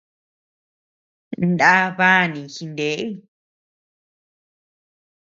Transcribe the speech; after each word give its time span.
Ndá 1.49 1.73
bani 1.97 2.41
jineʼey. 2.53 3.05